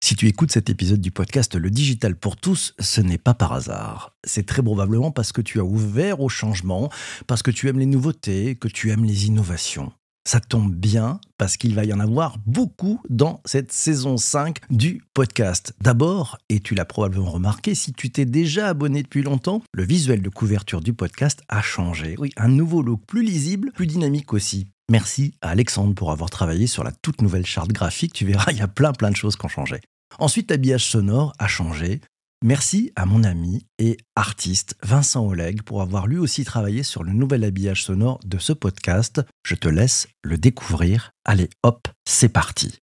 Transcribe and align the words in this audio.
Si 0.00 0.14
tu 0.14 0.28
écoutes 0.28 0.52
cet 0.52 0.70
épisode 0.70 1.00
du 1.00 1.10
podcast 1.10 1.56
Le 1.56 1.70
Digital 1.70 2.14
pour 2.14 2.36
tous, 2.36 2.74
ce 2.78 3.00
n'est 3.00 3.18
pas 3.18 3.34
par 3.34 3.52
hasard. 3.52 4.16
C'est 4.24 4.46
très 4.46 4.62
probablement 4.62 5.10
parce 5.10 5.32
que 5.32 5.40
tu 5.40 5.58
as 5.58 5.64
ouvert 5.64 6.20
au 6.20 6.28
changement, 6.28 6.88
parce 7.26 7.42
que 7.42 7.50
tu 7.50 7.68
aimes 7.68 7.80
les 7.80 7.86
nouveautés, 7.86 8.54
que 8.54 8.68
tu 8.68 8.90
aimes 8.90 9.04
les 9.04 9.26
innovations. 9.26 9.92
Ça 10.26 10.40
tombe 10.40 10.74
bien 10.74 11.20
parce 11.36 11.56
qu'il 11.56 11.74
va 11.74 11.84
y 11.84 11.92
en 11.92 12.00
avoir 12.00 12.38
beaucoup 12.46 13.00
dans 13.08 13.40
cette 13.44 13.72
saison 13.72 14.16
5 14.16 14.58
du 14.70 15.02
podcast. 15.14 15.74
D'abord, 15.80 16.38
et 16.48 16.60
tu 16.60 16.74
l'as 16.74 16.84
probablement 16.84 17.30
remarqué, 17.30 17.74
si 17.74 17.92
tu 17.92 18.10
t'es 18.10 18.24
déjà 18.24 18.68
abonné 18.68 19.02
depuis 19.02 19.22
longtemps, 19.22 19.62
le 19.72 19.84
visuel 19.84 20.22
de 20.22 20.28
couverture 20.28 20.80
du 20.80 20.92
podcast 20.92 21.42
a 21.48 21.60
changé. 21.60 22.14
Oui, 22.18 22.30
un 22.36 22.48
nouveau 22.48 22.82
look 22.82 23.00
plus 23.06 23.22
lisible, 23.22 23.72
plus 23.74 23.86
dynamique 23.86 24.32
aussi. 24.32 24.68
Merci 24.90 25.34
à 25.42 25.50
Alexandre 25.50 25.94
pour 25.94 26.10
avoir 26.10 26.30
travaillé 26.30 26.66
sur 26.66 26.82
la 26.82 26.92
toute 26.92 27.20
nouvelle 27.20 27.44
charte 27.44 27.72
graphique. 27.72 28.14
Tu 28.14 28.24
verras, 28.24 28.46
il 28.52 28.58
y 28.58 28.62
a 28.62 28.68
plein 28.68 28.92
plein 28.92 29.10
de 29.10 29.16
choses 29.16 29.36
qui 29.36 29.44
ont 29.44 29.50
changé. 29.50 29.80
Ensuite, 30.18 30.50
l'habillage 30.50 30.86
sonore 30.86 31.32
a 31.38 31.46
changé. 31.46 32.00
Merci 32.44 32.92
à 32.94 33.04
mon 33.04 33.24
ami 33.24 33.66
et 33.78 33.96
artiste 34.14 34.76
Vincent 34.84 35.26
Oleg 35.26 35.62
pour 35.62 35.82
avoir 35.82 36.06
lui 36.06 36.18
aussi 36.18 36.44
travaillé 36.44 36.84
sur 36.84 37.02
le 37.02 37.12
nouvel 37.12 37.42
habillage 37.42 37.82
sonore 37.82 38.20
de 38.24 38.38
ce 38.38 38.52
podcast. 38.52 39.20
Je 39.44 39.56
te 39.56 39.68
laisse 39.68 40.06
le 40.22 40.38
découvrir. 40.38 41.10
Allez, 41.24 41.50
hop, 41.64 41.88
c'est 42.06 42.28
parti. 42.28 42.78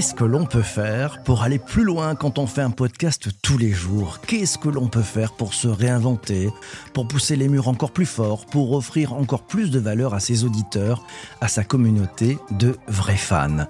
Qu'est-ce 0.00 0.14
que 0.14 0.24
l'on 0.24 0.46
peut 0.46 0.62
faire 0.62 1.22
pour 1.24 1.42
aller 1.42 1.58
plus 1.58 1.84
loin 1.84 2.14
quand 2.14 2.38
on 2.38 2.46
fait 2.46 2.62
un 2.62 2.70
podcast 2.70 3.28
tous 3.42 3.58
les 3.58 3.70
jours? 3.70 4.20
Qu'est-ce 4.26 4.56
que 4.56 4.70
l'on 4.70 4.88
peut 4.88 5.02
faire 5.02 5.34
pour 5.34 5.52
se 5.52 5.68
réinventer, 5.68 6.48
pour 6.94 7.06
pousser 7.06 7.36
les 7.36 7.48
murs 7.48 7.68
encore 7.68 7.90
plus 7.90 8.06
fort, 8.06 8.46
pour 8.46 8.72
offrir 8.72 9.12
encore 9.12 9.42
plus 9.42 9.70
de 9.70 9.78
valeur 9.78 10.14
à 10.14 10.20
ses 10.20 10.44
auditeurs, 10.44 11.04
à 11.42 11.48
sa 11.48 11.64
communauté 11.64 12.38
de 12.50 12.78
vrais 12.88 13.18
fans? 13.18 13.66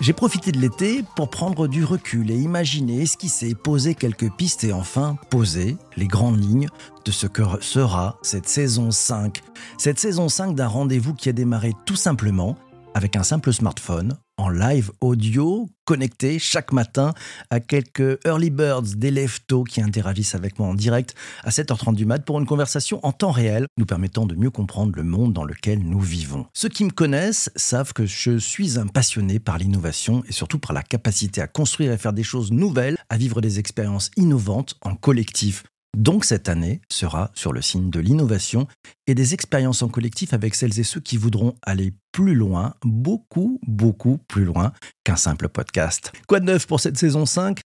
J'ai 0.00 0.12
profité 0.12 0.52
de 0.52 0.60
l'été 0.60 1.04
pour 1.16 1.28
prendre 1.28 1.66
du 1.66 1.82
recul 1.82 2.30
et 2.30 2.36
imaginer, 2.36 3.02
esquisser, 3.02 3.56
poser 3.56 3.96
quelques 3.96 4.30
pistes 4.30 4.62
et 4.62 4.72
enfin 4.72 5.18
poser 5.28 5.76
les 5.96 6.06
grandes 6.06 6.40
lignes 6.40 6.68
de 7.04 7.10
ce 7.10 7.26
que 7.26 7.42
sera 7.60 8.16
cette 8.22 8.48
saison 8.48 8.92
5. 8.92 9.42
Cette 9.78 9.98
saison 9.98 10.28
5 10.28 10.54
d'un 10.54 10.68
rendez-vous 10.68 11.14
qui 11.14 11.30
a 11.30 11.32
démarré 11.32 11.72
tout 11.84 11.96
simplement 11.96 12.54
avec 12.94 13.16
un 13.16 13.24
simple 13.24 13.52
smartphone 13.52 14.16
en 14.44 14.50
live 14.50 14.90
audio, 15.00 15.70
connecté 15.86 16.38
chaque 16.38 16.74
matin 16.74 17.14
à 17.48 17.60
quelques 17.60 18.18
early 18.26 18.50
birds 18.50 18.94
des 18.94 19.10
leftos 19.10 19.64
qui 19.64 19.80
interagissent 19.80 20.34
avec 20.34 20.58
moi 20.58 20.68
en 20.68 20.74
direct 20.74 21.14
à 21.44 21.48
7h30 21.48 21.94
du 21.94 22.04
mat 22.04 22.22
pour 22.22 22.38
une 22.38 22.44
conversation 22.44 23.00
en 23.06 23.12
temps 23.12 23.30
réel, 23.30 23.66
nous 23.78 23.86
permettant 23.86 24.26
de 24.26 24.34
mieux 24.34 24.50
comprendre 24.50 24.92
le 24.96 25.02
monde 25.02 25.32
dans 25.32 25.44
lequel 25.44 25.78
nous 25.78 26.00
vivons. 26.00 26.44
Ceux 26.52 26.68
qui 26.68 26.84
me 26.84 26.90
connaissent 26.90 27.50
savent 27.56 27.94
que 27.94 28.04
je 28.04 28.36
suis 28.36 28.78
un 28.78 28.86
passionné 28.86 29.38
par 29.38 29.56
l'innovation 29.56 30.22
et 30.28 30.32
surtout 30.32 30.58
par 30.58 30.74
la 30.74 30.82
capacité 30.82 31.40
à 31.40 31.46
construire 31.46 31.92
et 31.92 31.96
faire 31.96 32.12
des 32.12 32.22
choses 32.22 32.52
nouvelles, 32.52 32.98
à 33.08 33.16
vivre 33.16 33.40
des 33.40 33.58
expériences 33.58 34.10
innovantes 34.18 34.74
en 34.82 34.94
collectif. 34.94 35.64
Donc 35.96 36.24
cette 36.24 36.48
année 36.48 36.80
sera 36.90 37.30
sur 37.34 37.52
le 37.52 37.62
signe 37.62 37.90
de 37.90 38.00
l'innovation 38.00 38.66
et 39.06 39.14
des 39.14 39.34
expériences 39.34 39.82
en 39.82 39.88
collectif 39.88 40.32
avec 40.32 40.54
celles 40.54 40.78
et 40.78 40.84
ceux 40.84 41.00
qui 41.00 41.16
voudront 41.16 41.54
aller 41.62 41.92
plus 42.12 42.34
loin, 42.34 42.74
beaucoup, 42.84 43.60
beaucoup 43.66 44.18
plus 44.28 44.44
loin 44.44 44.72
qu'un 45.04 45.16
simple 45.16 45.48
podcast. 45.48 46.12
Quoi 46.26 46.40
de 46.40 46.46
neuf 46.46 46.66
pour 46.66 46.80
cette 46.80 46.98
saison 46.98 47.26
5 47.26 47.60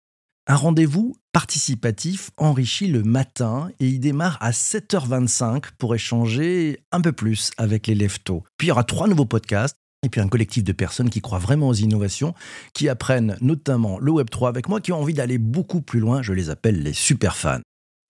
un 0.50 0.56
rendez-vous 0.56 1.14
participatif 1.34 2.30
enrichi 2.38 2.86
le 2.86 3.02
matin 3.02 3.68
et 3.80 3.86
il 3.86 4.00
démarre 4.00 4.38
à 4.40 4.52
7h25 4.52 5.64
pour 5.76 5.94
échanger 5.94 6.80
un 6.90 7.02
peu 7.02 7.12
plus 7.12 7.50
avec 7.58 7.86
les 7.86 7.94
leftos. 7.94 8.44
Puis 8.56 8.68
il 8.68 8.70
y 8.70 8.72
aura 8.72 8.84
trois 8.84 9.08
nouveaux 9.08 9.26
podcasts 9.26 9.76
et 10.02 10.08
puis 10.08 10.22
un 10.22 10.28
collectif 10.28 10.64
de 10.64 10.72
personnes 10.72 11.10
qui 11.10 11.20
croient 11.20 11.38
vraiment 11.38 11.68
aux 11.68 11.74
innovations, 11.74 12.32
qui 12.72 12.88
apprennent 12.88 13.36
notamment 13.42 13.98
le 13.98 14.10
Web3 14.12 14.48
avec 14.48 14.70
moi, 14.70 14.80
qui 14.80 14.90
ont 14.92 15.00
envie 15.02 15.12
d'aller 15.12 15.36
beaucoup 15.36 15.82
plus 15.82 16.00
loin. 16.00 16.22
Je 16.22 16.32
les 16.32 16.48
appelle 16.48 16.82
les 16.82 16.94
super 16.94 17.36
fans. 17.36 17.60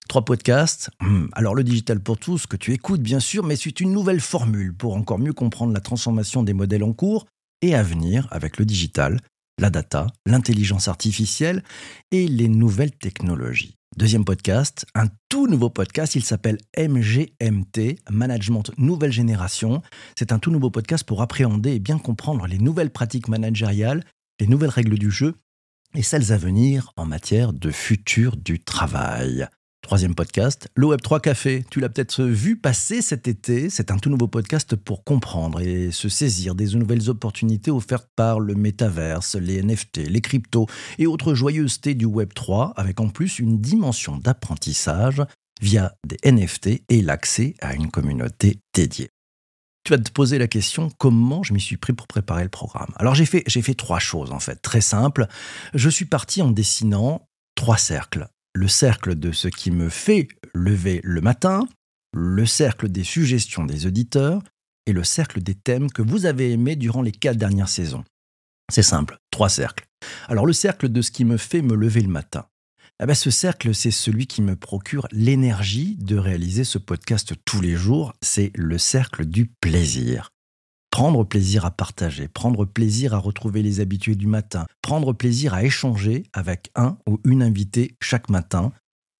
Trois 0.09 0.25
podcasts. 0.25 0.89
Hmm, 1.01 1.27
alors 1.33 1.53
le 1.53 1.63
digital 1.63 1.99
pour 1.99 2.17
tous 2.17 2.47
que 2.47 2.57
tu 2.57 2.73
écoutes 2.73 3.03
bien 3.03 3.19
sûr, 3.19 3.43
mais 3.43 3.55
c'est 3.55 3.79
une 3.79 3.91
nouvelle 3.91 4.19
formule 4.19 4.73
pour 4.73 4.95
encore 4.95 5.19
mieux 5.19 5.33
comprendre 5.33 5.71
la 5.71 5.81
transformation 5.81 6.41
des 6.41 6.53
modèles 6.53 6.83
en 6.83 6.93
cours 6.93 7.27
et 7.61 7.75
à 7.75 7.83
venir 7.83 8.27
avec 8.31 8.57
le 8.57 8.65
digital, 8.65 9.21
la 9.59 9.69
data, 9.69 10.07
l'intelligence 10.25 10.87
artificielle 10.87 11.63
et 12.09 12.27
les 12.27 12.47
nouvelles 12.47 12.97
technologies. 12.97 13.75
Deuxième 13.97 14.25
podcast, 14.25 14.87
un 14.95 15.09
tout 15.29 15.45
nouveau 15.45 15.69
podcast, 15.69 16.15
il 16.15 16.23
s'appelle 16.23 16.57
MGMT, 16.75 17.99
Management 18.09 18.71
Nouvelle 18.79 19.11
Génération. 19.11 19.83
C'est 20.17 20.31
un 20.31 20.39
tout 20.39 20.49
nouveau 20.49 20.71
podcast 20.71 21.03
pour 21.03 21.21
appréhender 21.21 21.73
et 21.73 21.79
bien 21.79 21.99
comprendre 21.99 22.47
les 22.47 22.57
nouvelles 22.57 22.91
pratiques 22.91 23.27
managériales, 23.27 24.03
les 24.39 24.47
nouvelles 24.47 24.71
règles 24.71 24.97
du 24.97 25.11
jeu 25.11 25.35
et 25.93 26.01
celles 26.01 26.33
à 26.33 26.37
venir 26.37 26.93
en 26.97 27.05
matière 27.05 27.53
de 27.53 27.69
futur 27.69 28.37
du 28.37 28.59
travail. 28.59 29.47
Troisième 29.89 30.13
podcast, 30.13 30.69
le 30.75 30.85
Web3 30.85 31.19
Café. 31.19 31.65
Tu 31.71 31.79
l'as 31.79 31.89
peut-être 31.89 32.23
vu 32.23 32.55
passer 32.55 33.01
cet 33.01 33.27
été. 33.27 33.71
C'est 33.71 33.89
un 33.89 33.97
tout 33.97 34.11
nouveau 34.11 34.27
podcast 34.27 34.75
pour 34.75 35.03
comprendre 35.03 35.61
et 35.61 35.89
se 35.89 36.09
saisir 36.09 36.53
des 36.53 36.75
nouvelles 36.75 37.09
opportunités 37.09 37.71
offertes 37.71 38.07
par 38.15 38.39
le 38.39 38.53
métaverse, 38.53 39.33
les 39.33 39.63
NFT, 39.63 40.07
les 40.07 40.21
cryptos 40.21 40.67
et 40.99 41.07
autres 41.07 41.33
joyeusetés 41.33 41.95
du 41.95 42.05
Web3, 42.05 42.73
avec 42.75 42.99
en 42.99 43.09
plus 43.09 43.39
une 43.39 43.59
dimension 43.59 44.17
d'apprentissage 44.17 45.23
via 45.59 45.95
des 46.05 46.17
NFT 46.23 46.83
et 46.87 47.01
l'accès 47.01 47.55
à 47.59 47.73
une 47.73 47.89
communauté 47.89 48.59
dédiée. 48.75 49.09
Tu 49.85 49.93
vas 49.93 49.97
te 49.97 50.11
poser 50.11 50.37
la 50.37 50.47
question 50.47 50.91
comment 50.99 51.41
je 51.41 51.51
m'y 51.51 51.61
suis 51.61 51.77
pris 51.77 51.93
pour 51.93 52.05
préparer 52.05 52.43
le 52.43 52.49
programme? 52.49 52.93
Alors 52.97 53.15
j'ai 53.15 53.25
fait, 53.25 53.41
j'ai 53.47 53.63
fait 53.63 53.73
trois 53.73 53.97
choses 53.97 54.31
en 54.33 54.39
fait, 54.39 54.61
très 54.61 54.81
simples. 54.81 55.25
Je 55.73 55.89
suis 55.89 56.05
parti 56.05 56.43
en 56.43 56.51
dessinant 56.51 57.27
trois 57.55 57.77
cercles 57.77 58.27
le 58.53 58.67
cercle 58.67 59.15
de 59.15 59.31
ce 59.31 59.47
qui 59.47 59.71
me 59.71 59.89
fait 59.89 60.27
lever 60.53 61.01
le 61.03 61.21
matin, 61.21 61.67
le 62.13 62.45
cercle 62.45 62.89
des 62.89 63.03
suggestions 63.03 63.65
des 63.65 63.85
auditeurs 63.85 64.43
et 64.85 64.93
le 64.93 65.03
cercle 65.03 65.41
des 65.41 65.55
thèmes 65.55 65.91
que 65.91 66.01
vous 66.01 66.25
avez 66.25 66.51
aimés 66.51 66.75
durant 66.75 67.01
les 67.01 67.11
quatre 67.11 67.37
dernières 67.37 67.69
saisons. 67.69 68.03
C'est 68.71 68.83
simple, 68.83 69.19
trois 69.31 69.49
cercles. 69.49 69.87
Alors 70.27 70.45
le 70.45 70.53
cercle 70.53 70.89
de 70.89 71.01
ce 71.01 71.11
qui 71.11 71.25
me 71.25 71.37
fait 71.37 71.61
me 71.61 71.75
lever 71.75 72.01
le 72.01 72.07
matin. 72.07 72.45
Eh 73.01 73.05
ben, 73.05 73.13
ce 73.13 73.31
cercle, 73.31 73.73
c'est 73.73 73.91
celui 73.91 74.27
qui 74.27 74.41
me 74.41 74.57
procure 74.57 75.07
l'énergie 75.11 75.95
de 75.95 76.17
réaliser 76.17 76.65
ce 76.65 76.77
podcast 76.77 77.33
tous 77.45 77.61
les 77.61 77.75
jours. 77.75 78.13
C'est 78.21 78.51
le 78.55 78.77
cercle 78.77 79.25
du 79.25 79.45
plaisir 79.45 80.31
prendre 80.91 81.23
plaisir 81.23 81.65
à 81.65 81.71
partager, 81.71 82.27
prendre 82.27 82.65
plaisir 82.65 83.13
à 83.13 83.17
retrouver 83.17 83.61
les 83.61 83.79
habitués 83.79 84.15
du 84.15 84.27
matin, 84.27 84.65
prendre 84.81 85.13
plaisir 85.13 85.53
à 85.53 85.63
échanger 85.63 86.23
avec 86.33 86.71
un 86.75 86.97
ou 87.07 87.19
une 87.23 87.43
invitée 87.43 87.95
chaque 88.01 88.29
matin, 88.29 88.71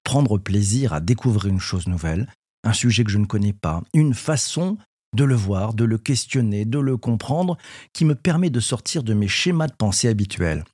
prendre 0.04 0.38
plaisir 0.38 0.92
à 0.92 1.00
découvrir 1.00 1.46
une 1.46 1.60
chose 1.60 1.86
nouvelle, 1.86 2.28
un 2.64 2.72
sujet 2.72 3.04
que 3.04 3.10
je 3.10 3.18
ne 3.18 3.26
connais 3.26 3.52
pas, 3.52 3.82
une 3.94 4.14
façon 4.14 4.76
de 5.16 5.24
le 5.24 5.34
voir, 5.34 5.74
de 5.74 5.84
le 5.84 5.98
questionner, 5.98 6.64
de 6.64 6.78
le 6.78 6.96
comprendre, 6.96 7.56
qui 7.92 8.04
me 8.04 8.14
permet 8.14 8.50
de 8.50 8.60
sortir 8.60 9.02
de 9.02 9.14
mes 9.14 9.28
schémas 9.28 9.66
de 9.66 9.74
pensée 9.74 10.08
habituels. 10.08 10.64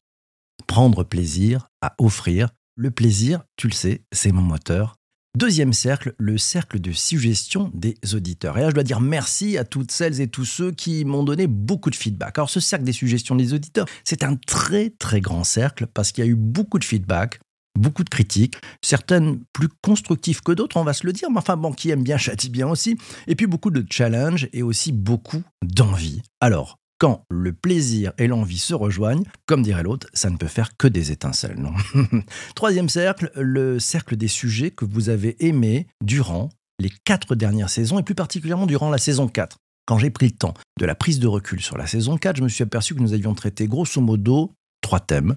Prendre 0.66 1.04
plaisir 1.04 1.68
à 1.80 1.94
offrir. 1.98 2.50
Le 2.78 2.90
plaisir, 2.90 3.42
tu 3.56 3.68
le 3.68 3.72
sais, 3.72 4.02
c'est 4.12 4.32
mon 4.32 4.42
moteur, 4.42 4.96
Deuxième 5.36 5.74
cercle, 5.74 6.14
le 6.16 6.38
cercle 6.38 6.80
de 6.80 6.92
suggestion 6.92 7.70
des 7.74 7.98
auditeurs. 8.14 8.56
Et 8.56 8.62
là, 8.62 8.70
je 8.70 8.74
dois 8.74 8.84
dire 8.84 9.02
merci 9.02 9.58
à 9.58 9.64
toutes 9.64 9.92
celles 9.92 10.22
et 10.22 10.28
tous 10.28 10.46
ceux 10.46 10.72
qui 10.72 11.04
m'ont 11.04 11.24
donné 11.24 11.46
beaucoup 11.46 11.90
de 11.90 11.94
feedback. 11.94 12.38
Alors, 12.38 12.48
ce 12.48 12.58
cercle 12.58 12.86
des 12.86 12.94
suggestions 12.94 13.36
des 13.36 13.52
auditeurs, 13.52 13.84
c'est 14.02 14.24
un 14.24 14.36
très 14.36 14.88
très 14.88 15.20
grand 15.20 15.44
cercle 15.44 15.88
parce 15.92 16.10
qu'il 16.10 16.24
y 16.24 16.26
a 16.26 16.30
eu 16.30 16.36
beaucoup 16.36 16.78
de 16.78 16.84
feedback, 16.84 17.38
beaucoup 17.78 18.02
de 18.02 18.08
critiques, 18.08 18.54
certaines 18.82 19.40
plus 19.52 19.68
constructives 19.82 20.40
que 20.40 20.52
d'autres, 20.52 20.78
on 20.78 20.84
va 20.84 20.94
se 20.94 21.06
le 21.06 21.12
dire, 21.12 21.30
mais 21.30 21.36
enfin 21.36 21.58
bon, 21.58 21.70
qui 21.70 21.90
aime 21.90 22.02
bien 22.02 22.16
châtie 22.16 22.48
bien 22.48 22.66
aussi, 22.66 22.96
et 23.26 23.34
puis 23.34 23.46
beaucoup 23.46 23.70
de 23.70 23.84
challenges 23.90 24.48
et 24.54 24.62
aussi 24.62 24.90
beaucoup 24.90 25.42
d'envie. 25.62 26.22
Alors, 26.40 26.78
quand 26.98 27.24
le 27.30 27.52
plaisir 27.52 28.12
et 28.18 28.26
l'envie 28.26 28.58
se 28.58 28.74
rejoignent, 28.74 29.24
comme 29.46 29.62
dirait 29.62 29.82
l'autre, 29.82 30.08
ça 30.14 30.30
ne 30.30 30.36
peut 30.36 30.46
faire 30.46 30.76
que 30.76 30.88
des 30.88 31.12
étincelles, 31.12 31.58
non 31.58 31.72
Troisième 32.54 32.88
cercle, 32.88 33.30
le 33.34 33.78
cercle 33.78 34.16
des 34.16 34.28
sujets 34.28 34.70
que 34.70 34.84
vous 34.84 35.08
avez 35.08 35.36
aimés 35.44 35.86
durant 36.02 36.48
les 36.78 36.90
quatre 37.04 37.34
dernières 37.34 37.70
saisons 37.70 37.98
et 37.98 38.02
plus 38.02 38.14
particulièrement 38.14 38.66
durant 38.66 38.90
la 38.90 38.98
saison 38.98 39.28
4. 39.28 39.58
Quand 39.86 39.98
j'ai 39.98 40.10
pris 40.10 40.26
le 40.26 40.32
temps 40.32 40.54
de 40.78 40.84
la 40.84 40.94
prise 40.94 41.20
de 41.20 41.28
recul 41.28 41.60
sur 41.60 41.78
la 41.78 41.86
saison 41.86 42.18
4, 42.18 42.36
je 42.36 42.42
me 42.42 42.48
suis 42.48 42.64
aperçu 42.64 42.94
que 42.94 43.00
nous 43.00 43.12
avions 43.12 43.34
traité 43.34 43.66
grosso 43.66 44.00
modo 44.00 44.52
trois 44.80 45.00
thèmes, 45.00 45.36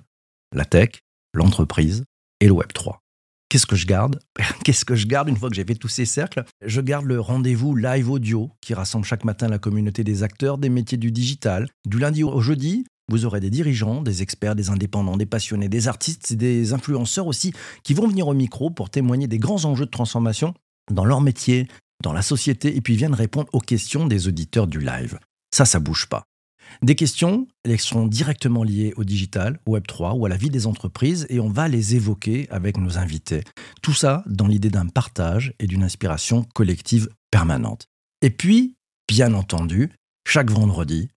la 0.56 0.66
tech, 0.66 1.02
l'entreprise 1.34 2.04
et 2.40 2.48
le 2.48 2.54
Web 2.54 2.74
3. 2.74 3.02
Qu'est-ce 3.50 3.66
que 3.66 3.76
je 3.76 3.88
garde 3.88 4.20
Qu'est-ce 4.64 4.86
que 4.86 4.96
je 4.96 5.08
garde 5.08 5.28
une 5.28 5.36
fois 5.36 5.50
que 5.50 5.56
j'ai 5.56 5.66
fait 5.66 5.76
tous 5.76 5.88
ces 5.88 6.06
cercles? 6.06 6.46
Je 6.64 6.82
garde 6.82 7.06
le 7.06 7.20
rendez-vous 7.20 7.76
live 7.76 8.12
audio 8.12 8.52
qui 8.62 8.76
rassemble 8.76 9.06
chaque 9.06 9.26
matin 9.26 9.48
la 9.48 9.58
communauté 9.58 10.04
des 10.04 10.22
acteurs 10.22 10.60
des 10.60 10.70
métiers 10.70 11.00
du 11.00 11.12
digital. 11.12 11.68
Du 11.88 11.98
lundi 11.98 12.24
au 12.24 12.40
jeudi, 12.42 12.86
vous 13.10 13.26
aurez 13.26 13.40
des 13.40 13.50
dirigeants, 13.50 14.04
des 14.04 14.22
experts, 14.22 14.56
des 14.56 14.70
indépendants, 14.70 15.18
des 15.18 15.26
passionnés, 15.26 15.68
des 15.68 15.88
artistes, 15.88 16.34
des 16.34 16.74
influenceurs 16.74 17.26
aussi 17.26 17.54
qui 17.84 17.96
vont 17.96 18.08
venir 18.08 18.28
au 18.28 18.36
micro 18.36 18.70
pour 18.70 18.92
témoigner 18.92 19.28
des 19.28 19.40
grands 19.40 19.66
enjeux 19.66 19.88
de 19.88 19.92
transformation 19.92 20.54
dans 20.92 21.06
leur 21.06 21.22
métier, 21.22 21.68
dans 22.04 22.14
la 22.14 22.22
société 22.22 22.76
et 22.76 22.82
puis 22.82 22.96
viennent 22.96 23.16
répondre 23.16 23.50
aux 23.52 23.60
questions 23.60 24.06
des 24.06 24.28
auditeurs 24.28 24.68
du 24.68 24.80
live. 24.80 25.20
Ça, 25.52 25.66
ça 25.66 25.80
bouge 25.80 26.06
pas. 26.08 26.24
Des 26.82 26.96
questions, 26.96 27.48
elles 27.64 27.80
sont 27.80 28.08
directement 28.08 28.64
liées 28.64 28.94
au 28.98 29.04
digital, 29.04 29.60
au 29.66 29.78
Web3 29.78 30.18
ou 30.18 30.26
à 30.26 30.30
la 30.30 30.38
vie 30.38 30.50
des 30.50 30.68
entreprises 30.68 31.26
et 31.30 31.40
on 31.40 31.50
va 31.50 31.68
les 31.68 31.96
évoquer 31.96 32.48
avec 32.50 32.78
nos 32.78 32.98
invités. 32.98 33.44
Tout 33.82 33.94
ça 33.94 34.24
dans 34.28 34.48
l'idée 34.48 34.70
d'un 34.70 34.88
partage 34.88 35.54
et 35.60 35.68
d'une 35.68 35.84
inspiration 35.84 36.46
collective 36.54 37.10
permanente. 37.32 37.88
Et 38.22 38.30
puis, 38.30 38.76
bien 39.08 39.34
entendu, 39.34 39.90
chaque 40.28 40.52
vendredi, 40.52 41.10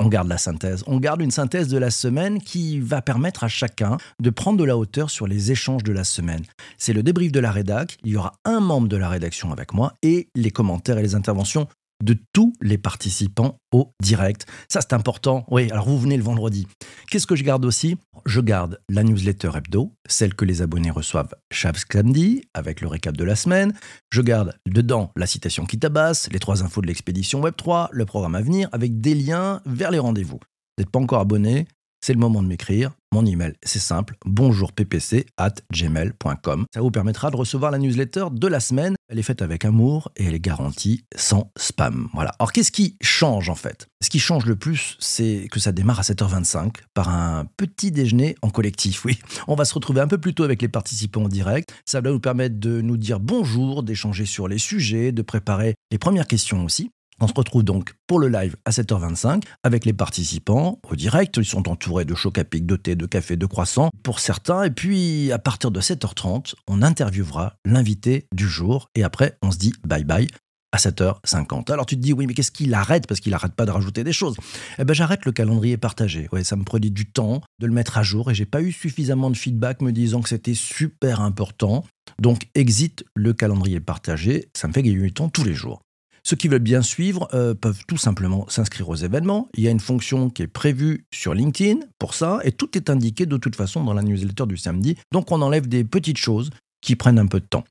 on 0.00 0.08
garde 0.08 0.28
la 0.28 0.38
synthèse. 0.38 0.82
On 0.86 0.98
garde 0.98 1.20
une 1.20 1.30
synthèse 1.30 1.68
de 1.68 1.76
la 1.76 1.90
semaine 1.90 2.40
qui 2.40 2.80
va 2.80 3.02
permettre 3.02 3.44
à 3.44 3.48
chacun 3.48 3.98
de 4.20 4.30
prendre 4.30 4.58
de 4.58 4.64
la 4.64 4.78
hauteur 4.78 5.10
sur 5.10 5.26
les 5.26 5.52
échanges 5.52 5.82
de 5.82 5.92
la 5.92 6.04
semaine. 6.04 6.42
C'est 6.78 6.94
le 6.94 7.02
débrief 7.02 7.32
de 7.32 7.40
la 7.40 7.52
rédac. 7.52 7.98
Il 8.02 8.12
y 8.12 8.16
aura 8.16 8.32
un 8.46 8.60
membre 8.60 8.88
de 8.88 8.96
la 8.96 9.10
rédaction 9.10 9.52
avec 9.52 9.74
moi 9.74 9.92
et 10.02 10.28
les 10.34 10.50
commentaires 10.50 10.96
et 10.98 11.02
les 11.02 11.14
interventions 11.14 11.68
de 12.02 12.16
tous 12.32 12.52
les 12.60 12.78
participants 12.78 13.58
au 13.72 13.92
direct. 14.02 14.46
Ça, 14.68 14.80
c'est 14.80 14.92
important. 14.92 15.44
Oui, 15.50 15.70
alors 15.70 15.88
vous 15.88 15.98
venez 15.98 16.16
le 16.16 16.22
vendredi. 16.22 16.66
Qu'est-ce 17.10 17.26
que 17.26 17.36
je 17.36 17.44
garde 17.44 17.64
aussi? 17.64 17.96
Je 18.26 18.40
garde 18.40 18.80
la 18.88 19.02
newsletter 19.02 19.50
hebdo, 19.54 19.92
celle 20.08 20.34
que 20.34 20.44
les 20.44 20.62
abonnés 20.62 20.90
reçoivent 20.90 21.34
chaque 21.50 21.78
samedi, 21.92 22.42
avec 22.54 22.80
le 22.80 22.88
récap 22.88 23.16
de 23.16 23.24
la 23.24 23.36
semaine. 23.36 23.72
Je 24.10 24.22
garde 24.22 24.54
dedans 24.66 25.12
la 25.16 25.26
citation 25.26 25.66
qui 25.66 25.78
tabasse, 25.78 26.28
les 26.32 26.38
trois 26.38 26.62
infos 26.62 26.82
de 26.82 26.86
l'expédition 26.86 27.40
Web3, 27.40 27.88
le 27.92 28.06
programme 28.06 28.34
à 28.34 28.42
venir, 28.42 28.68
avec 28.72 29.00
des 29.00 29.14
liens 29.14 29.60
vers 29.66 29.90
les 29.90 29.98
rendez-vous. 29.98 30.38
Vous 30.38 30.82
n'êtes 30.82 30.90
pas 30.90 31.00
encore 31.00 31.20
abonné 31.20 31.66
c'est 32.00 32.14
le 32.14 32.18
moment 32.18 32.42
de 32.42 32.48
m'écrire. 32.48 32.92
Mon 33.12 33.26
email, 33.26 33.54
c'est 33.64 33.80
simple, 33.80 34.16
bonjourppc 34.24 35.26
at 35.36 35.54
gmail.com. 35.72 36.64
Ça 36.72 36.80
vous 36.80 36.92
permettra 36.92 37.32
de 37.32 37.36
recevoir 37.36 37.72
la 37.72 37.78
newsletter 37.78 38.26
de 38.30 38.46
la 38.46 38.60
semaine. 38.60 38.94
Elle 39.08 39.18
est 39.18 39.24
faite 39.24 39.42
avec 39.42 39.64
amour 39.64 40.12
et 40.16 40.26
elle 40.26 40.34
est 40.34 40.38
garantie 40.38 41.04
sans 41.16 41.50
spam. 41.56 42.08
Voilà. 42.14 42.30
Alors 42.38 42.52
qu'est-ce 42.52 42.70
qui 42.70 42.96
change 43.02 43.48
en 43.48 43.56
fait? 43.56 43.88
Ce 44.00 44.10
qui 44.10 44.20
change 44.20 44.46
le 44.46 44.54
plus, 44.54 44.96
c'est 45.00 45.48
que 45.50 45.58
ça 45.58 45.72
démarre 45.72 45.98
à 45.98 46.02
7h25 46.02 46.74
par 46.94 47.08
un 47.08 47.46
petit 47.56 47.90
déjeuner 47.90 48.36
en 48.42 48.50
collectif. 48.50 49.04
Oui, 49.10 49.18
on 49.48 49.54
va 49.54 49.64
se 49.64 49.74
retrouver 49.74 50.02
un 50.02 50.06
peu 50.06 50.18
plus 50.18 50.34
tôt 50.34 50.44
avec 50.44 50.62
les 50.62 50.68
participants 50.68 51.24
en 51.24 51.28
direct. 51.28 51.74
Ça 51.86 52.00
va 52.00 52.10
nous 52.10 52.20
permettre 52.20 52.60
de 52.60 52.80
nous 52.80 52.96
dire 52.96 53.18
bonjour, 53.18 53.82
d'échanger 53.82 54.26
sur 54.26 54.46
les 54.46 54.58
sujets, 54.58 55.10
de 55.10 55.22
préparer 55.22 55.74
les 55.90 55.98
premières 55.98 56.28
questions 56.28 56.64
aussi. 56.64 56.90
On 57.20 57.28
se 57.28 57.34
retrouve 57.34 57.62
donc 57.62 57.94
pour 58.06 58.18
le 58.18 58.28
live 58.28 58.56
à 58.64 58.70
7h25 58.70 59.42
avec 59.62 59.84
les 59.84 59.92
participants 59.92 60.78
au 60.88 60.96
direct. 60.96 61.36
Ils 61.36 61.44
sont 61.44 61.68
entourés 61.68 62.06
de 62.06 62.14
choc 62.14 62.38
à 62.38 62.44
pic, 62.44 62.64
de 62.64 62.76
thé, 62.76 62.94
de 62.94 63.06
café, 63.06 63.36
de 63.36 63.46
croissants 63.46 63.90
pour 64.02 64.20
certains. 64.20 64.64
Et 64.64 64.70
puis 64.70 65.30
à 65.30 65.38
partir 65.38 65.70
de 65.70 65.80
7h30, 65.80 66.54
on 66.66 66.80
interviewera 66.82 67.54
l'invité 67.66 68.26
du 68.34 68.48
jour. 68.48 68.88
Et 68.94 69.02
après, 69.02 69.36
on 69.42 69.50
se 69.50 69.58
dit 69.58 69.74
bye 69.86 70.04
bye 70.04 70.28
à 70.72 70.78
7h50. 70.78 71.70
Alors 71.72 71.84
tu 71.84 71.96
te 71.96 72.00
dis, 72.00 72.12
oui, 72.12 72.26
mais 72.26 72.34
qu'est-ce 72.34 72.52
qu'il 72.52 72.72
arrête? 72.74 73.06
Parce 73.06 73.20
qu'il 73.20 73.34
arrête 73.34 73.54
pas 73.54 73.66
de 73.66 73.70
rajouter 73.70 74.04
des 74.04 74.12
choses. 74.12 74.36
Eh 74.78 74.84
ben 74.84 74.94
j'arrête 74.94 75.24
le 75.24 75.32
calendrier 75.32 75.76
partagé. 75.76 76.28
Ouais, 76.32 76.44
ça 76.44 76.56
me 76.56 76.64
prenait 76.64 76.90
du 76.90 77.06
temps 77.06 77.42
de 77.58 77.66
le 77.66 77.72
mettre 77.72 77.98
à 77.98 78.02
jour 78.02 78.30
et 78.30 78.34
j'ai 78.34 78.46
pas 78.46 78.62
eu 78.62 78.72
suffisamment 78.72 79.30
de 79.30 79.36
feedback 79.36 79.82
me 79.82 79.92
disant 79.92 80.22
que 80.22 80.28
c'était 80.28 80.54
super 80.54 81.20
important. 81.20 81.84
Donc 82.20 82.48
exit 82.54 83.04
le 83.14 83.32
calendrier 83.32 83.80
partagé. 83.80 84.48
Ça 84.56 84.68
me 84.68 84.72
fait 84.72 84.82
gagner 84.82 85.00
du 85.00 85.12
temps 85.12 85.28
tous 85.28 85.44
les 85.44 85.54
jours. 85.54 85.82
Ceux 86.22 86.36
qui 86.36 86.48
veulent 86.48 86.60
bien 86.60 86.82
suivre 86.82 87.28
euh, 87.34 87.54
peuvent 87.54 87.82
tout 87.86 87.96
simplement 87.96 88.46
s'inscrire 88.48 88.88
aux 88.88 88.96
événements. 88.96 89.48
Il 89.54 89.64
y 89.64 89.68
a 89.68 89.70
une 89.70 89.80
fonction 89.80 90.30
qui 90.30 90.42
est 90.42 90.46
prévue 90.46 91.06
sur 91.12 91.34
LinkedIn 91.34 91.80
pour 91.98 92.14
ça, 92.14 92.40
et 92.44 92.52
tout 92.52 92.76
est 92.76 92.90
indiqué 92.90 93.26
de 93.26 93.36
toute 93.36 93.56
façon 93.56 93.84
dans 93.84 93.94
la 93.94 94.02
newsletter 94.02 94.46
du 94.46 94.56
samedi. 94.56 94.96
Donc 95.12 95.32
on 95.32 95.42
enlève 95.42 95.68
des 95.68 95.84
petites 95.84 96.18
choses 96.18 96.50
qui 96.80 96.96
prennent 96.96 97.18
un 97.18 97.26
peu 97.26 97.40
de 97.40 97.46
temps. 97.46 97.64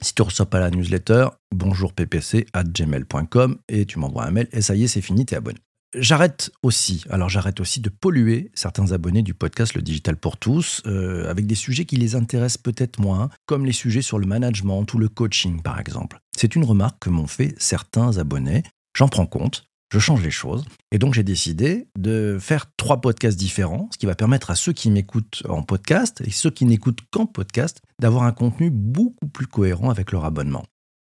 Si 0.00 0.14
tu 0.14 0.22
ne 0.22 0.26
reçois 0.26 0.46
pas 0.46 0.60
la 0.60 0.70
newsletter, 0.70 1.28
bonjour 1.54 1.92
ppc 1.92 2.46
at 2.54 2.64
gmail.com 2.64 3.58
et 3.68 3.84
tu 3.84 3.98
m'envoies 3.98 4.24
un 4.24 4.30
mail 4.30 4.48
et 4.52 4.62
ça 4.62 4.74
y 4.74 4.84
est, 4.84 4.88
c'est 4.88 5.02
fini, 5.02 5.26
es 5.30 5.34
abonné. 5.34 5.58
J'arrête 5.92 6.52
aussi, 6.62 7.02
alors 7.10 7.28
j'arrête 7.28 7.58
aussi 7.58 7.80
de 7.80 7.88
polluer 7.88 8.52
certains 8.54 8.92
abonnés 8.92 9.22
du 9.22 9.34
podcast 9.34 9.74
Le 9.74 9.82
Digital 9.82 10.16
pour 10.16 10.36
tous 10.36 10.82
euh, 10.86 11.28
avec 11.28 11.48
des 11.48 11.56
sujets 11.56 11.84
qui 11.84 11.96
les 11.96 12.14
intéressent 12.14 12.62
peut-être 12.62 13.00
moins, 13.00 13.28
comme 13.46 13.66
les 13.66 13.72
sujets 13.72 14.00
sur 14.00 14.20
le 14.20 14.26
management 14.26 14.94
ou 14.94 14.98
le 14.98 15.08
coaching 15.08 15.62
par 15.62 15.80
exemple. 15.80 16.20
C'est 16.36 16.54
une 16.54 16.62
remarque 16.62 17.00
que 17.00 17.10
m'ont 17.10 17.26
fait 17.26 17.56
certains 17.58 18.18
abonnés. 18.18 18.62
J'en 18.96 19.08
prends 19.08 19.26
compte, 19.26 19.64
je 19.92 19.98
change 19.98 20.22
les 20.22 20.30
choses. 20.30 20.64
Et 20.92 20.98
donc 20.98 21.14
j'ai 21.14 21.24
décidé 21.24 21.88
de 21.98 22.38
faire 22.40 22.66
trois 22.76 23.00
podcasts 23.00 23.38
différents, 23.38 23.88
ce 23.92 23.98
qui 23.98 24.06
va 24.06 24.14
permettre 24.14 24.52
à 24.52 24.54
ceux 24.54 24.72
qui 24.72 24.92
m'écoutent 24.92 25.42
en 25.48 25.64
podcast 25.64 26.22
et 26.24 26.30
ceux 26.30 26.50
qui 26.50 26.66
n'écoutent 26.66 27.00
qu'en 27.10 27.26
podcast 27.26 27.82
d'avoir 28.00 28.22
un 28.22 28.32
contenu 28.32 28.70
beaucoup 28.70 29.26
plus 29.26 29.48
cohérent 29.48 29.90
avec 29.90 30.12
leur 30.12 30.24
abonnement. 30.24 30.62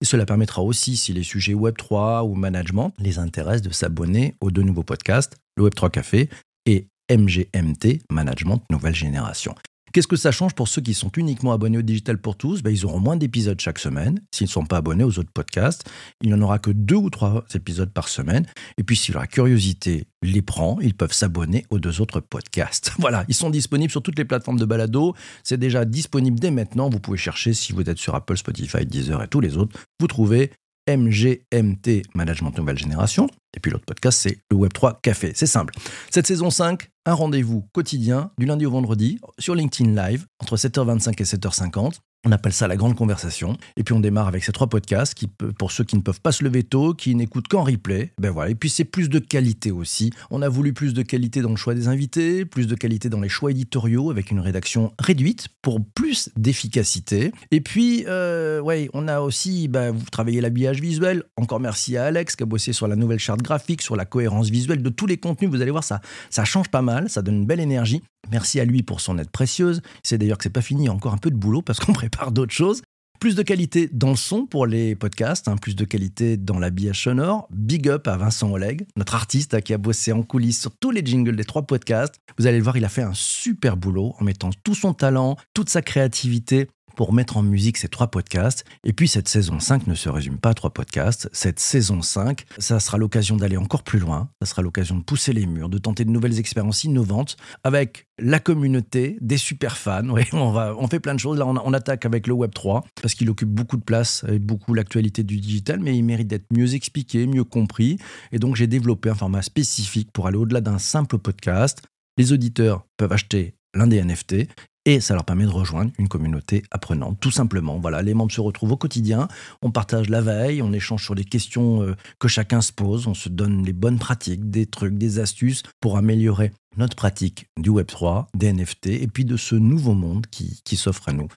Cela 0.05 0.27
permettra 0.27 0.63
aussi, 0.63 0.97
si 0.97 1.13
les 1.15 1.23
sujets 1.23 1.55
Web3 1.55 2.29
ou 2.29 2.35
management 2.35 2.93
les 2.99 3.19
intéressent, 3.19 3.63
de 3.63 3.71
s'abonner 3.71 4.35
aux 4.41 4.51
deux 4.51 4.63
nouveaux 4.63 4.83
podcasts, 4.83 5.37
le 5.57 5.69
Web3 5.69 5.91
Café 5.91 6.29
et 6.67 6.87
MGMT, 7.11 8.03
Management 8.11 8.63
Nouvelle 8.71 8.95
Génération. 8.95 9.55
Qu'est-ce 9.95 10.09
que 10.09 10.17
ça 10.17 10.33
change 10.33 10.55
pour 10.55 10.67
ceux 10.67 10.83
qui 10.83 10.93
sont 10.93 11.13
uniquement 11.17 11.53
abonnés 11.53 11.79
au 11.79 11.83
Digital 11.83 12.19
pour 12.19 12.37
tous? 12.37 12.65
Ben, 12.65 12.71
Ils 12.71 12.85
auront 12.85 12.99
moins 12.99 13.15
d'épisodes 13.17 13.61
chaque 13.61 13.79
semaine. 13.79 14.21
S'ils 14.35 14.49
ne 14.49 14.51
sont 14.51 14.67
pas 14.67 14.79
abonnés 14.79 15.05
aux 15.05 15.21
autres 15.21 15.31
podcasts, 15.33 15.89
il 16.21 16.31
n'y 16.31 16.35
en 16.35 16.43
aura 16.43 16.59
que 16.59 16.73
deux 16.73 16.97
ou 16.97 17.11
trois 17.11 17.45
épisodes 17.55 17.93
par 17.93 18.09
semaine. 18.09 18.45
Et 18.77 18.83
puis, 18.83 18.97
si 18.97 19.13
leur 19.13 19.29
curiosité 19.29 20.09
les 20.21 20.43
prend, 20.43 20.81
ils 20.81 20.95
peuvent 20.95 21.13
s'abonner 21.13 21.65
aux 21.71 21.79
deux 21.79 22.01
autres 22.01 22.19
podcasts. 22.19 22.91
Voilà, 22.99 23.25
ils 23.29 23.35
sont 23.37 23.51
disponibles 23.51 23.93
sur 23.93 24.03
toutes 24.03 24.19
les 24.19 24.25
plateformes 24.25 24.59
de 24.59 24.65
balado. 24.65 25.15
C'est 25.45 25.59
déjà 25.59 25.85
disponible 25.85 26.41
dès 26.41 26.51
maintenant. 26.51 26.89
Vous 26.89 26.99
pouvez 26.99 27.19
chercher 27.19 27.55
si 27.55 27.73
vous 27.73 27.89
êtes 27.89 27.99
sur 27.99 28.17
Apple, 28.17 28.37
Spotify, 28.37 28.85
Deezer 28.85 29.23
et 29.23 29.29
tous 29.29 29.41
les 29.41 29.57
autres. 29.57 29.79
Vous 30.01 30.09
trouvez 30.09 30.51
MGMT 30.89 32.03
Management 32.15 32.57
Nouvelle 32.59 32.79
Génération. 32.79 33.29
Et 33.57 33.61
puis 33.61 33.71
l'autre 33.71 33.87
podcast, 33.87 34.19
c'est 34.21 34.39
le 34.51 34.57
Web3 34.57 35.01
Café. 35.03 35.33
C'est 35.35 35.47
simple. 35.47 35.75
Cette 36.11 36.27
saison 36.27 36.51
5, 36.51 36.89
un 37.07 37.15
rendez-vous 37.15 37.67
quotidien 37.73 38.31
du 38.39 38.47
lundi 38.47 38.67
au 38.67 38.71
vendredi 38.71 39.19
sur 39.39 39.55
LinkedIn 39.55 39.95
Live 39.95 40.27
entre 40.41 40.57
7h25 40.57 41.11
et 41.21 41.25
7h50. 41.25 41.99
On 42.27 42.33
appelle 42.33 42.53
ça 42.53 42.67
la 42.67 42.77
grande 42.77 42.97
conversation. 42.97 43.57
Et 43.77 43.85
puis 43.85 43.93
on 43.93 44.01
démarre 44.01 44.29
avec 44.29 44.45
ces 44.45 44.53
trois 44.53 44.67
podcasts 44.67 45.15
qui, 45.15 45.27
pour 45.27 45.73
ceux 45.73 45.85
qui 45.85 45.97
ne 45.97 46.01
peuvent 46.01 46.21
pas 46.21 46.33
se 46.33 46.43
lever 46.43 46.63
tôt, 46.63 46.95
qui 46.95 47.15
n'écoutent 47.15 47.49
qu'en 47.49 47.65
replay. 47.65 48.13
Ben 48.19 48.31
voilà. 48.31 48.51
Et 48.51 48.55
puis 48.55 48.71
c'est 48.71 48.85
plus 48.85 49.11
de 49.11 49.19
qualité 49.19 49.71
aussi. 49.71 50.11
On 50.31 50.41
a 50.41 50.49
voulu 50.49 50.73
plus 50.73 50.95
de 50.95 51.03
qualité 51.03 51.43
dans 51.43 51.51
le 51.51 51.57
choix 51.57 51.75
des 51.75 51.89
invités, 51.89 52.47
plus 52.47 52.67
de 52.67 52.75
qualité 52.75 53.11
dans 53.11 53.21
les 53.21 53.29
choix 53.29 53.51
éditoriaux 53.51 54.11
avec 54.11 54.31
une 54.31 54.41
rédaction 54.41 54.93
réduite 54.99 55.49
pour 55.61 55.81
plus 55.95 56.31
d'efficacité. 56.37 57.33
Et 57.51 57.61
puis, 57.61 58.05
euh, 58.09 58.61
ouais, 58.61 58.89
on 58.95 59.07
a 59.07 59.21
aussi, 59.21 59.69
ben, 59.69 59.91
vous 59.91 60.05
travaillez 60.11 60.41
l'habillage 60.41 60.81
visuel. 60.81 61.25
Encore 61.37 61.61
merci 61.61 61.97
à 61.97 62.07
Alex 62.07 62.37
qui 62.37 62.43
a 62.43 62.47
bossé 62.47 62.73
sur 62.73 62.89
la 62.89 62.97
nouvelle 62.97 63.19
charte 63.19 63.43
graphique, 63.43 63.83
sur 63.83 63.97
la 63.97 64.07
cohérence 64.07 64.49
visuelle 64.49 64.83
de 64.83 64.91
tous 64.91 65.07
les 65.07 65.19
contenus. 65.19 65.51
Vous 65.51 65.61
allez 65.61 65.71
voir, 65.71 65.85
ça, 65.85 66.01
ça 66.31 66.45
change 66.45 66.69
pas 66.69 66.83
mal, 66.83 67.11
ça 67.11 67.21
donne 67.21 67.37
une 67.37 67.47
belle 67.47 67.61
énergie. 67.61 68.03
Merci 68.31 68.61
à 68.61 68.65
lui 68.65 68.83
pour 68.83 69.01
son 69.01 69.19
aide 69.19 69.31
précieuse. 69.31 69.83
C'est 70.03 70.19
d'ailleurs 70.19 70.39
que 70.39 70.45
c'est 70.45 70.51
pas 70.51 70.63
fini, 70.63 70.89
encore 70.89 71.15
un 71.15 71.19
peu 71.19 71.31
de 71.31 71.37
boulot 71.37 71.63
parce 71.63 71.81
qu'on 71.81 71.93
prépare 71.95 72.33
d'autres 72.33 72.53
choses. 72.53 72.83
Plus 73.21 73.37
de 73.37 73.43
qualité 73.43 73.89
dans 73.91 74.11
le 74.11 74.17
son 74.17 74.45
pour 74.45 74.67
les 74.67 74.97
podcasts, 74.97 75.49
hein, 75.49 75.57
plus 75.57 75.75
de 75.75 75.85
qualité 75.85 76.37
dans 76.37 76.59
l'habillage 76.59 77.05
sonore. 77.05 77.49
Big 77.51 77.89
up 77.89 78.07
à 78.07 78.17
Vincent 78.17 78.51
Oleg, 78.51 78.87
notre 78.97 79.15
artiste 79.15 79.63
qui 79.63 79.73
a 79.73 79.79
bossé 79.79 80.13
en 80.13 80.23
coulisses 80.23 80.61
sur 80.61 80.73
tous 80.77 80.91
les 80.91 81.05
jingles 81.05 81.37
des 81.37 81.45
trois 81.45 81.63
podcasts. 81.63 82.17
Vous 82.39 82.47
allez 82.47 82.59
le 82.59 82.65
voir, 82.65 82.77
il 82.77 82.85
a 82.85 82.89
fait 82.89 83.03
un 83.03 83.15
super 83.15 83.77
boulot 83.77 84.15
en 84.19 84.25
mettant 84.25 84.51
tout 84.63 84.75
son 84.75 84.93
talent, 84.93 85.37
toute 85.55 85.71
sa 85.71 85.81
créativité 85.81 86.69
pour 86.95 87.13
mettre 87.13 87.37
en 87.37 87.43
musique 87.43 87.77
ces 87.77 87.89
trois 87.89 88.09
podcasts. 88.09 88.65
Et 88.85 88.93
puis 88.93 89.09
cette 89.09 89.29
saison 89.29 89.61
5 89.61 89.87
ne 89.87 89.95
se 89.95 90.09
résume 90.09 90.39
pas 90.39 90.51
à 90.51 90.55
trois 90.55 90.71
podcasts. 90.71 91.29
Cette 91.33 91.61
saison 91.61 92.03
5, 92.03 92.45
ça 92.59 92.81
sera 92.81 92.99
l'occasion 92.99 93.37
d'aller 93.37 93.57
encore 93.57 93.83
plus 93.83 93.99
loin. 93.99 94.29
Ça 94.41 94.47
sera 94.47 94.63
l'occasion 94.63 94.97
de 94.97 95.03
pousser 95.03 95.33
les 95.33 95.47
murs, 95.47 95.69
de 95.69 95.79
tenter 95.79 96.05
de 96.05 96.11
nouvelles 96.11 96.39
expériences 96.39 96.85
innovantes 96.85 97.37
avec 97.63 98.07
la 98.19 98.39
communauté, 98.39 99.19
des 99.21 99.39
super 99.39 99.77
fans. 99.77 100.03
On, 100.33 100.53
va, 100.53 100.75
on 100.79 100.87
fait 100.89 101.01
plein 101.01 101.15
de 101.15 101.21
choses. 101.21 101.39
Là, 101.39 101.47
on, 101.47 101.73
attaque 101.73 102.05
avec 102.05 102.27
le 102.27 102.35
Web3 102.35 102.83
parce 103.01 103.15
qu'il 103.15 103.29
occupe 103.31 103.49
beaucoup 103.49 103.77
de 103.77 103.83
place 103.83 104.25
et 104.29 104.39
beaucoup 104.39 104.75
l'actualité 104.75 105.23
du 105.23 105.39
digital, 105.39 105.81
mais 105.81 105.97
il 105.97 106.03
mérite 106.03 106.29
d'être 106.29 106.47
mieux 106.53 106.75
expliqué, 106.75 107.27
mieux 107.27 107.45
compris. 107.45 107.99
Et 108.33 108.39
donc, 108.39 108.57
j'ai 108.57 108.67
développé 108.67 109.11
un 109.11 109.15
format 109.15 109.43
spécifique 109.43 110.11
pour 110.13 110.27
aller 110.27 110.37
au-delà 110.37 110.61
d'un 110.61 110.79
simple 110.79 111.19
podcast. 111.19 111.83
Les 112.17 112.33
auditeurs 112.33 112.87
peuvent 112.97 113.13
acheter 113.13 113.55
l'un 113.75 113.87
des 113.87 114.03
NFT 114.03 114.47
et 114.85 115.01
ça 115.01 115.15
leur 115.15 115.25
permet 115.25 115.45
de 115.45 115.51
rejoindre 115.51 115.93
une 115.99 116.09
communauté 116.09 116.63
apprenante, 116.71 117.19
tout 117.21 117.31
simplement. 117.31 117.79
Voilà, 117.79 118.03
les 118.03 118.15
membres 118.15 118.33
se 118.33 118.41
retrouvent 118.41 118.73
au 118.73 118.77
quotidien, 118.77 119.29
on 119.63 119.71
partage 119.71 120.09
la 120.09 120.21
veille, 120.21 120.63
on 120.63 120.73
échange 120.73 121.05
sur 121.05 121.15
les 121.15 121.25
questions 121.25 121.83
euh, 121.83 121.97
que 122.19 122.29
chacun 122.29 122.61
se 122.61 122.73
pose, 122.73 123.07
on 123.07 123.15
se 123.15 123.29
donne 123.29 123.65
les 123.65 123.73
bonnes 123.73 123.99
pratiques, 123.99 124.51
des 124.51 124.67
trucs, 124.67 124.99
des 124.99 125.19
astuces 125.19 125.63
pour 125.81 125.97
améliorer 125.97 126.53
notre 126.77 126.97
pratique 126.97 127.47
du 127.59 127.71
Web3, 127.71 128.27
des 128.37 128.53
NFT 128.53 128.87
et 128.89 129.07
puis 129.07 129.25
de 129.25 129.37
ce 129.37 129.55
nouveau 129.55 129.95
monde 129.95 130.27
qui, 130.27 130.77
s'offre 130.77 131.09
à 131.09 131.13
nous. 131.13 131.29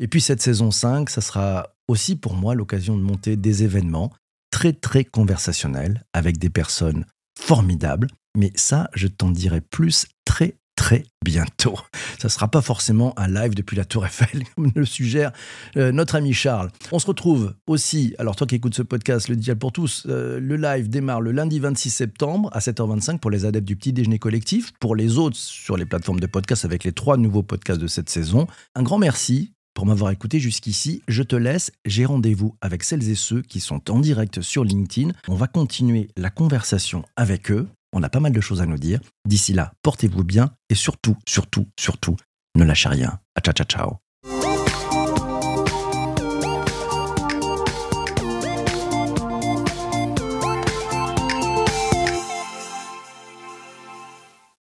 Et 0.00 0.08
puis 0.08 0.20
cette 0.20 0.42
saison 0.42 0.70
5, 0.70 1.10
ça 1.10 1.20
sera 1.20 1.68
aussi 1.86 2.16
pour 2.16 2.34
moi 2.34 2.54
l'occasion 2.54 2.96
de 2.96 3.02
monter 3.02 3.36
des 3.36 3.62
événements 3.62 4.12
très 4.50 4.72
très 4.72 5.04
conversationnels 5.04 6.02
avec 6.12 6.38
des 6.38 6.50
personnes 6.50 7.04
formidables. 7.38 8.08
Mais 8.36 8.52
ça, 8.54 8.88
je 8.94 9.06
t'en 9.06 9.30
dirai 9.30 9.60
plus 9.60 10.06
très 10.24 10.56
très 10.76 11.04
bientôt. 11.24 11.76
Ça 12.18 12.28
ne 12.28 12.30
sera 12.30 12.48
pas 12.48 12.62
forcément 12.62 13.12
un 13.18 13.26
live 13.26 13.54
depuis 13.54 13.76
la 13.76 13.84
Tour 13.84 14.06
Eiffel, 14.06 14.44
comme 14.54 14.70
le 14.74 14.84
suggère 14.84 15.32
euh, 15.76 15.90
notre 15.90 16.14
ami 16.14 16.32
Charles. 16.32 16.70
On 16.92 16.98
se 16.98 17.06
retrouve 17.06 17.54
aussi, 17.66 18.14
alors 18.18 18.36
toi 18.36 18.46
qui 18.46 18.54
écoutes 18.54 18.74
ce 18.74 18.82
podcast, 18.82 19.28
le 19.28 19.36
Digital 19.36 19.58
pour 19.58 19.72
tous, 19.72 20.06
euh, 20.08 20.38
le 20.38 20.56
live 20.56 20.88
démarre 20.88 21.20
le 21.20 21.32
lundi 21.32 21.58
26 21.58 21.90
septembre 21.90 22.50
à 22.52 22.60
7h25 22.60 23.18
pour 23.18 23.30
les 23.30 23.44
adeptes 23.44 23.66
du 23.66 23.76
petit 23.76 23.92
déjeuner 23.92 24.18
collectif, 24.18 24.72
pour 24.78 24.94
les 24.94 25.18
autres 25.18 25.36
sur 25.36 25.76
les 25.76 25.86
plateformes 25.86 26.20
de 26.20 26.26
podcast 26.26 26.64
avec 26.64 26.84
les 26.84 26.92
trois 26.92 27.16
nouveaux 27.16 27.42
podcasts 27.42 27.80
de 27.80 27.88
cette 27.88 28.10
saison. 28.10 28.46
Un 28.74 28.82
grand 28.82 28.98
merci 28.98 29.52
pour 29.74 29.86
m'avoir 29.86 30.10
écouté 30.10 30.40
jusqu'ici. 30.40 31.02
Je 31.06 31.22
te 31.22 31.36
laisse, 31.36 31.70
j'ai 31.84 32.06
rendez-vous 32.06 32.56
avec 32.60 32.82
celles 32.82 33.08
et 33.10 33.14
ceux 33.14 33.42
qui 33.42 33.60
sont 33.60 33.90
en 33.90 34.00
direct 34.00 34.40
sur 34.40 34.64
LinkedIn. 34.64 35.12
On 35.28 35.34
va 35.34 35.46
continuer 35.48 36.08
la 36.16 36.30
conversation 36.30 37.04
avec 37.16 37.50
eux. 37.50 37.68
On 37.98 38.02
a 38.02 38.10
pas 38.10 38.20
mal 38.20 38.32
de 38.32 38.42
choses 38.42 38.60
à 38.60 38.66
nous 38.66 38.76
dire. 38.76 39.00
D'ici 39.26 39.54
là, 39.54 39.72
portez-vous 39.80 40.22
bien 40.22 40.50
et 40.68 40.74
surtout, 40.74 41.16
surtout, 41.26 41.66
surtout, 41.80 42.14
ne 42.54 42.62
lâchez 42.62 42.90
rien. 42.90 43.20
Ciao, 43.42 43.54
ciao, 43.54 43.66
ciao. 43.66 44.05